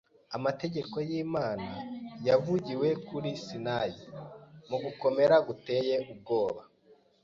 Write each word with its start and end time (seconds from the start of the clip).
Amategeko 0.37 0.95
y’Imana, 1.09 1.71
yavugiwe 2.27 2.87
kuri 3.07 3.29
Sinayi 3.45 4.03
mu 4.69 4.77
gukomera 4.83 5.35
guteye 5.47 5.95
ubwoba, 6.11 6.61